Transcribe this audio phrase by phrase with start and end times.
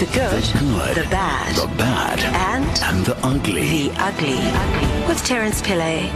[0.00, 3.88] The good, good, the bad, the bad, and and the ugly.
[3.88, 5.06] the ugly.
[5.06, 6.08] With Terence Pillay.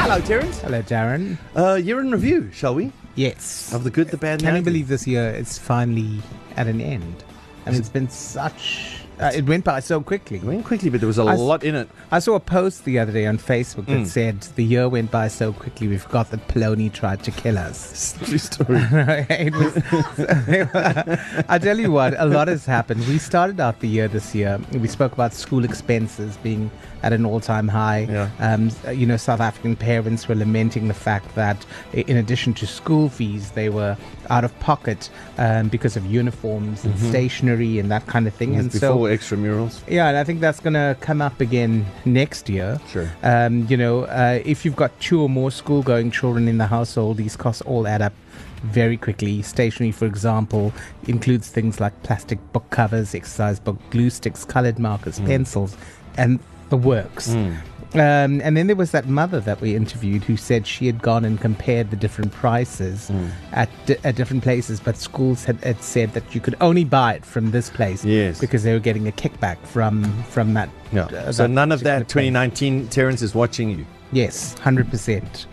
[0.00, 0.58] Hello, Terence.
[0.58, 1.38] Hello, Darren.
[1.54, 2.90] Uh, year in review, shall we?
[3.14, 3.72] Yes.
[3.72, 6.20] Of the good, the bad, and Can you believe this year it's finally
[6.56, 7.22] at an end?
[7.64, 9.02] And it's been such.
[9.20, 10.36] Uh, it went by so quickly.
[10.38, 11.88] It went quickly, but there was a I s- lot in it.
[12.12, 14.06] I saw a post the other day on Facebook that Mm.
[14.06, 18.14] said the year went by so quickly we forgot that polony tried to kill us.
[18.24, 18.78] True story.
[19.28, 19.76] it was,
[21.48, 23.06] I tell you what, a lot has happened.
[23.08, 24.60] We started out the year this year.
[24.72, 26.70] We spoke about school expenses being
[27.02, 28.06] at an all-time high.
[28.10, 28.30] Yeah.
[28.40, 33.08] Um, you know, South African parents were lamenting the fact that, in addition to school
[33.08, 33.96] fees, they were
[34.30, 35.08] out of pocket
[35.38, 38.56] um, because of uniforms and stationery and that kind of thing.
[38.56, 39.80] and so, Before extramurals.
[39.88, 42.80] yeah, and I think that's going to come up again next year.
[42.90, 43.10] Sure.
[43.22, 46.66] Um, you know, uh, if you've got two or more school going children in the
[46.66, 48.12] household, these costs all add up
[48.64, 49.40] very quickly.
[49.40, 50.72] Stationery, for example,
[51.06, 55.76] includes things like plastic book covers, exercise book, glue sticks, colored markers, pencils,
[56.16, 57.34] and the works.
[57.94, 61.24] Um, and then there was that mother that we interviewed who said she had gone
[61.24, 63.10] and compared the different prices
[63.52, 67.14] at, di- at different places, but schools had, had said that you could only buy
[67.14, 68.40] it from this place Yes.
[68.40, 70.68] because they were getting a kickback from from that.
[70.92, 71.04] Yeah.
[71.06, 72.08] uh, so none of that place.
[72.08, 73.86] 2019 Terence is watching you.
[74.12, 75.46] Yes, hundred percent.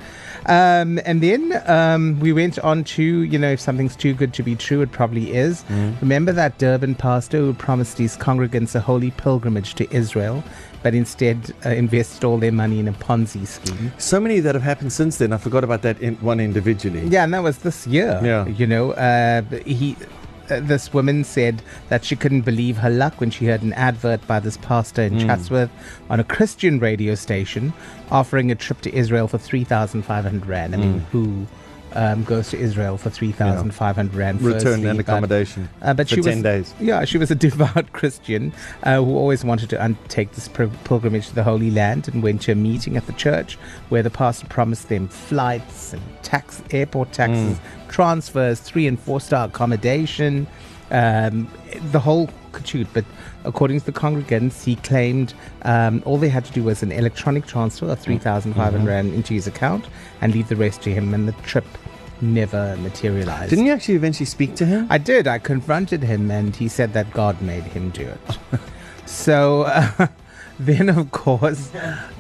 [0.48, 4.44] Um, and then um, we went on to, you know, if something's too good to
[4.44, 5.64] be true, it probably is.
[5.64, 6.00] Mm.
[6.02, 10.44] Remember that Durban pastor who promised his congregants a holy pilgrimage to Israel,
[10.84, 13.92] but instead uh, invested all their money in a Ponzi scheme?
[13.98, 15.34] So many that have happened since then.
[15.34, 17.08] I forgot about that in, one individually.
[17.08, 18.20] Yeah, and that was this year.
[18.24, 18.48] Yeah.
[18.48, 19.98] You know, uh, he.
[20.50, 24.26] Uh, this woman said that she couldn't believe her luck when she heard an advert
[24.28, 25.72] by this pastor in Chatsworth
[26.10, 27.74] on a Christian radio station
[28.12, 30.76] offering a trip to Israel for 3,500 Rand.
[30.76, 31.48] I mean, who
[31.96, 34.42] um, goes to Israel for 3,500 Rand?
[34.42, 35.70] Return firstly, and but- accommodation.
[35.82, 36.74] uh, but for she 10 was, days.
[36.80, 41.28] Yeah, she was a devout Christian uh, who always wanted to undertake this pil- pilgrimage
[41.30, 43.56] to the Holy Land and went to a meeting at the church
[43.90, 49.48] where the pastor promised them flights and tax, airport taxes, transfers, three and four star
[49.48, 50.48] accommodation,
[50.92, 51.50] um,
[51.92, 52.88] the whole cachoot.
[52.94, 53.06] But
[53.44, 55.34] according to the congregants, he claimed
[55.64, 59.48] um, all they had to do was an electronic transfer of 3,500 Rand into his
[59.48, 59.86] account
[60.22, 61.66] and leave the rest to him, and the trip
[62.22, 63.50] never materialized.
[63.50, 64.88] Didn't you actually eventually speak to him?
[64.90, 65.28] I did.
[65.28, 68.60] I confronted him, and he said that God made him do it.
[69.06, 70.08] so uh,
[70.60, 71.72] then, of course,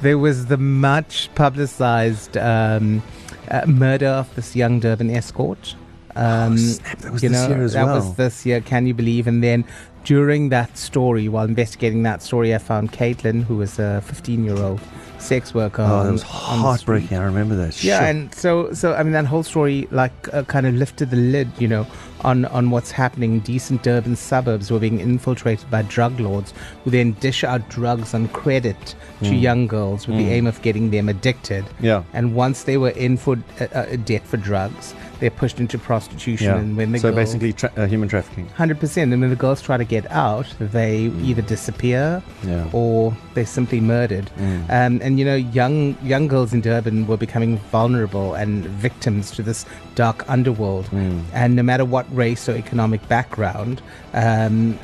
[0.01, 3.01] there was the much publicized um,
[3.49, 5.75] uh, murder of this young Durban escort.
[6.15, 7.95] Um, Oh, snap, that was you this know, year as that well.
[7.95, 8.61] was this year.
[8.61, 9.27] Can you believe?
[9.27, 9.65] And then
[10.03, 14.79] during that story, while investigating that story, I found Caitlin, who was a 15-year-old
[15.17, 15.81] sex worker.
[15.81, 16.59] oh, on- that was on the street.
[16.61, 17.17] heartbreaking.
[17.17, 17.83] I remember that.
[17.83, 18.09] Yeah, Shit.
[18.15, 21.49] and so so I mean that whole story like uh, kind of lifted the lid,
[21.57, 21.87] you know,
[22.21, 23.39] on on what's happening.
[23.39, 26.53] Decent Durban suburbs were being infiltrated by drug lords
[26.83, 28.93] who then dish out drugs on credit
[29.23, 31.65] to young girls with the aim of getting them addicted.
[31.79, 32.03] Yeah.
[32.13, 36.47] And once they were in for uh, uh, debt for drugs, they're pushed into prostitution.
[36.47, 36.57] yeah.
[36.57, 38.47] And when the so girl, basically, tra- uh, human trafficking.
[38.49, 39.11] Hundred percent.
[39.13, 42.67] And when the girls try to get out, they either disappear Yeah.
[42.73, 44.29] or they're simply murdered.
[44.69, 49.43] Um, and you know, young young girls in Durban were becoming vulnerable and victims to
[49.43, 49.65] this
[49.95, 50.89] dark underworld.
[51.33, 53.81] And no matter what race or economic background,
[54.13, 54.77] um,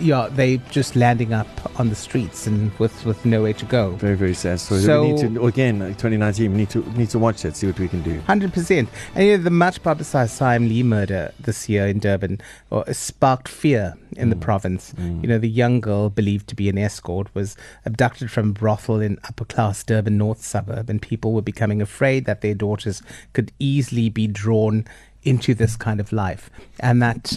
[0.00, 3.90] yeah, they just landing up on the streets and with with nowhere to go.
[3.92, 4.80] Very, very sad story.
[4.82, 7.66] So- we need to, again, uh, 2019, we need to, need to watch that, see
[7.66, 8.18] what we can do.
[8.20, 12.40] Hundred percent, and you know, the much publicized Siam Lee murder this year in Durban
[12.72, 14.94] uh, sparked fear in the province.
[14.98, 19.00] You know, the young girl believed to be an escort was abducted from a brothel
[19.00, 23.02] in upper class Durban North suburb, and people were becoming afraid that their daughters
[23.32, 24.84] could easily be drawn
[25.28, 26.50] into this kind of life.
[26.80, 27.28] And that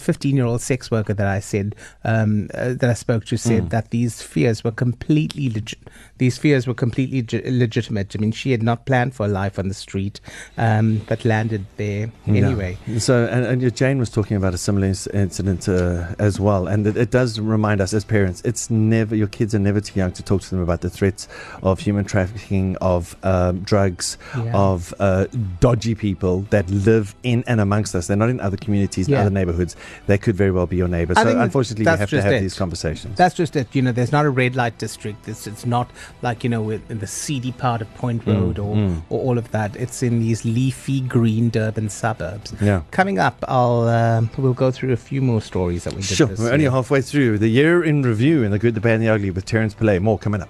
[0.00, 3.70] 15 year old sex worker that I said, um, uh, that I spoke to said
[3.70, 5.78] that these fears were completely legit.
[6.18, 8.16] These fears were completely ge- legitimate.
[8.16, 10.20] I mean, she had not planned for a life on the street,
[10.56, 12.76] um, but landed there anyway.
[12.86, 12.98] Yeah.
[12.98, 16.96] So, and, and Jane was talking about a similar incident uh, as well, and it,
[16.96, 20.22] it does remind us as parents, it's never your kids are never too young to
[20.22, 21.28] talk to them about the threats
[21.62, 24.56] of human trafficking, of um, drugs, Yeah.
[24.56, 25.26] of uh,
[25.60, 28.06] dodgy people that live in and amongst us.
[28.06, 29.20] They're not in other communities, Yeah.
[29.20, 29.76] other neighborhoods.
[30.06, 31.14] They could very well be your neighbor.
[31.16, 32.40] I So, unfortunately, we have to have it.
[32.40, 33.16] these conversations.
[33.16, 33.68] That's just it.
[33.74, 35.28] You know, there's not a red light district.
[35.28, 35.90] It's it's not
[36.22, 38.76] like you know in the seedy part of Point Mm, Road or
[39.10, 39.76] or all of that.
[39.76, 42.52] It's in these leafy green Durban suburbs.
[42.60, 42.82] Yeah.
[42.90, 46.16] Coming up, I'll um, we'll go through a few more stories that we did.
[46.16, 48.94] Sure, this we're only halfway through the year in review in the good, the bad,
[48.94, 50.00] and the ugly with Terence Pillay.
[50.00, 50.48] More coming up.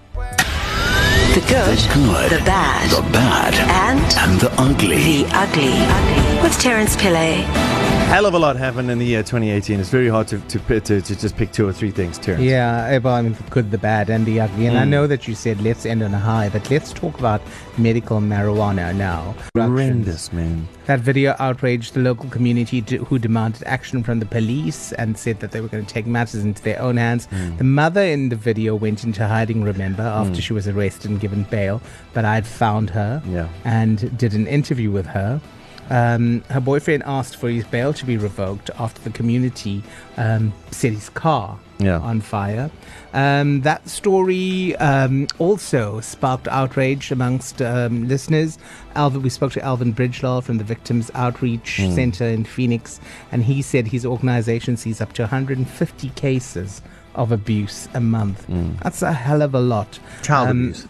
[1.38, 5.22] The good, the good, the bad, the bad, and and the ugly.
[5.22, 6.42] the ugly.
[6.42, 7.87] With Terence Pillay.
[8.08, 9.78] Hell of a lot happened in the year 2018.
[9.78, 12.42] It's very hard to, to, to, to just pick two or three things, Terence.
[12.42, 14.66] Yeah, eh, well, I mean, the good, the bad, and the ugly.
[14.66, 14.88] And I Mm.
[14.88, 17.42] know that you said let's end on a high, but let's talk about
[17.76, 19.34] medical marijuana now.
[19.54, 20.66] Horrendous, man.
[20.86, 25.38] That video outraged the local community d- who demanded action from the police and said
[25.40, 27.28] that they were going to take matters into their own hands.
[27.30, 27.58] Mm.
[27.58, 31.42] The mother in the video went into hiding, remember, after she was arrested and given
[31.44, 31.82] bail,
[32.14, 33.48] but I'd found her Yeah.
[33.66, 35.42] and did an interview with her.
[35.90, 39.82] Um, her boyfriend asked for his bail to be revoked after the community
[40.16, 41.98] um, set his car Yeah.
[42.00, 42.70] on fire.
[43.14, 48.58] Um, that story um, also sparked outrage amongst um, listeners.
[48.96, 51.92] Alvin, we spoke to Alvin Bridgelaw from the Victims Outreach Hmm.
[51.92, 53.00] Center in Phoenix,
[53.32, 56.82] and he said his organization sees up to 150 cases
[57.14, 58.44] of abuse a month.
[58.82, 59.98] That's a hell of a lot.
[60.22, 60.86] Child Um, abuse.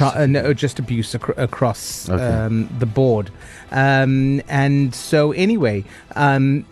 [0.00, 2.22] Uh, no, just abuse acro- across Okay.
[2.24, 3.30] um, the board.
[3.70, 5.84] Um, and so, anyway,
[6.16, 6.64] um,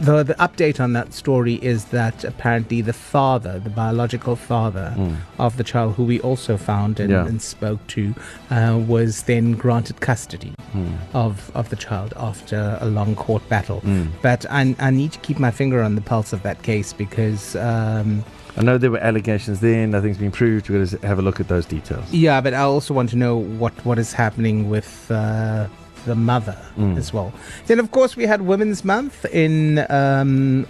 [0.00, 4.92] the the update on that story is that apparently the father, the biological father
[5.38, 7.10] of the child, who we also found and.
[7.10, 7.26] Yeah.
[7.26, 8.12] and spoke to,
[8.50, 10.94] uh, was then granted custody Hmm.
[11.14, 13.80] of of the child after a long court battle.
[13.80, 14.06] Hmm.
[14.22, 17.54] But I, I need to keep my finger on the pulse of that case because.
[17.56, 18.24] Um,
[18.56, 20.68] I know there were allegations there, nothing's been proved.
[20.70, 22.10] We're going to have a look at those details.
[22.12, 25.66] Yeah, but I also want to know what, what is happening with uh,
[26.06, 26.96] the mother Mm.
[26.96, 27.32] as well.
[27.66, 30.66] Then, of course, we had Women's Month in um,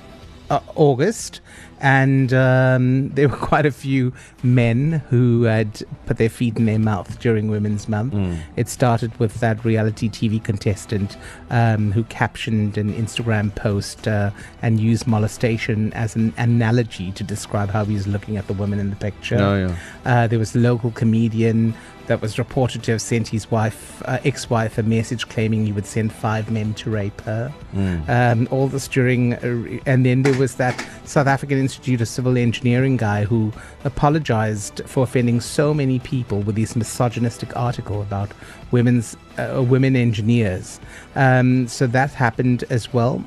[0.51, 1.41] uh, August,
[1.81, 4.13] and um, there were quite a few
[4.43, 8.15] men who had put their feet in their mouth during Women's Month.
[8.15, 8.41] Mm.
[8.57, 11.17] It started with that reality TV contestant
[11.51, 14.31] um, who captioned an Instagram post uh,
[14.63, 18.79] and used molestation as an analogy to describe how he was looking at the women
[18.79, 19.37] in the picture.
[19.39, 19.77] Oh, yeah.
[20.05, 21.75] Uh, there was a local comedian
[22.07, 25.87] that was reported to have sent his wife, uh, ex-wife, a message claiming he would
[25.87, 27.53] send five men to rape her.
[27.75, 28.09] Mm.
[28.09, 32.37] Um, all this during, uh, and then there was that South African Institute of Civil
[32.39, 33.53] Engineering guy who
[33.85, 38.31] apologized for offending so many people with this misogynistic article about
[38.71, 40.79] women's uh, women engineers.
[41.17, 43.25] Um, so that happened as well.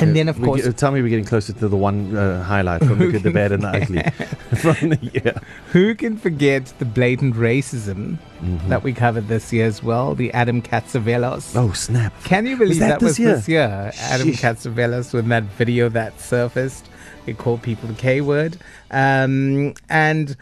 [0.00, 2.80] And then, of course, get- tell me we're getting closer to the one uh, highlight
[2.84, 4.02] from the good, the bad, and the ugly
[4.62, 5.34] from the year.
[5.72, 8.68] Who can forget the blatant racism Mhm.
[8.68, 10.14] that we covered this year as well?
[10.16, 11.54] The Adam Catzavelos.
[11.54, 12.12] Oh, snap.
[12.24, 13.36] Can you believe that that, this was year?
[13.36, 13.92] this year?
[14.00, 14.40] Adam Sheesh.
[14.40, 16.88] Catzavelos with that video that surfaced.
[17.26, 18.58] It called people the K word.
[18.90, 20.36] Um, and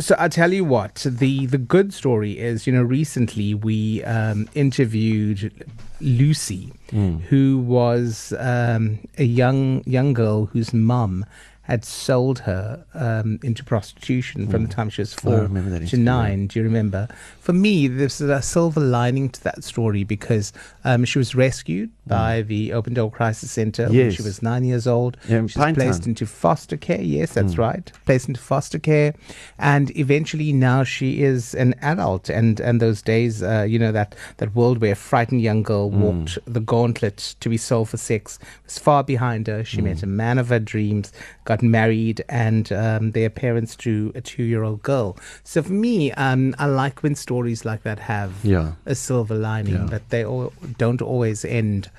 [0.00, 4.48] so I'll tell you what, the the good story is, you know, recently we um,
[4.54, 5.52] interviewed
[6.00, 7.20] Lucy, Mm.
[7.28, 11.26] who was um, a young young girl whose mum
[11.68, 16.46] had sold her um, into prostitution from the time she was I four to nine.
[16.46, 17.08] Do you remember?
[17.40, 20.52] For me, there's a silver lining to that story because
[20.84, 24.12] um, she was rescued by the Open Door Crisis Center when Mm.
[24.16, 25.18] She was nine years old.
[25.28, 27.02] Yeah, she was placed into foster care.
[27.02, 27.58] Yes, that's Mm.
[27.58, 27.92] right.
[28.06, 29.12] Placed into foster care,
[29.58, 32.30] and eventually now she is an adult.
[32.30, 35.90] And and those days, uh, you know that that world where a frightened young girl
[35.90, 35.98] Mm.
[36.00, 39.60] walked the gauntlet to be sold for sex was far behind her.
[39.60, 39.66] Mm.
[39.66, 41.12] She met a man of her dreams,
[41.44, 45.16] got married, and um, their parents to a two-year-old girl.
[45.44, 48.72] So for me, um, I like when stories like that have Yeah.
[48.86, 49.86] a silver lining, Yeah.
[49.90, 51.90] but they all, don't always end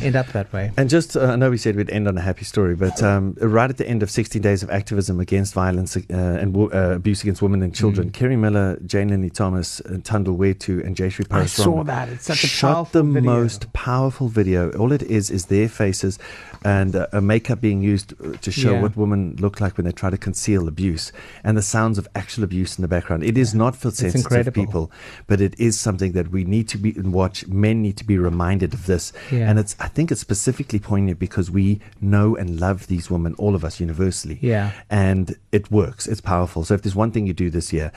[0.00, 0.70] end up that way.
[0.76, 3.36] And just, uh, I know we said we'd end on a happy story, but um,
[3.40, 6.94] right at the end of 16 days of activism against violence uh, and wo- uh,
[6.94, 8.12] abuse against women and children, Mm.
[8.12, 12.08] Keri Miller, Jane Linley Thomas, uh, Tundle Wetu, and Jayashri I saw that.
[12.08, 13.30] It's such a shot powerful the video.
[13.40, 14.70] most powerful video.
[14.72, 16.18] All it is is their faces
[16.64, 18.82] and uh, a makeup being used uh, to show Yeah.
[18.82, 21.12] what women look like when they try to conceal abuse
[21.44, 23.24] and the sounds of actual abuse in the background.
[23.24, 24.64] It is not for sensitive incredible.
[24.64, 24.92] people,
[25.26, 27.46] but it is something that we need to be and watch.
[27.48, 29.48] Men need to be reminded of this, Yeah.
[29.50, 33.54] and it's I think it's specifically poignant because we know and love these women, all
[33.54, 34.70] of us universally, Yeah.
[34.88, 36.06] and it works.
[36.06, 36.64] It's powerful.
[36.64, 37.90] So if there's one thing you do this year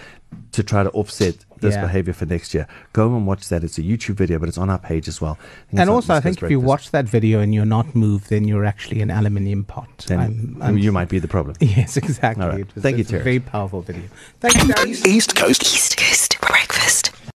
[0.53, 1.81] to try to offset this Yeah.
[1.81, 3.63] behavior for next year, go and watch that.
[3.63, 5.37] It's a YouTube video, but it's on our page as well.
[5.71, 8.45] And also, I Discuss think if you watch that video and you're not moved, then
[8.45, 9.87] you're actually an aluminium pot.
[10.07, 11.55] then I'm- I'm- you might be the problem.
[11.61, 12.43] Yes, exactly.
[12.43, 12.61] All right.
[12.61, 13.23] It was, Thank you, it's a Terry.
[13.23, 14.03] very powerful video.
[14.39, 15.05] Thank you, Darren.
[15.07, 15.90] East Coast East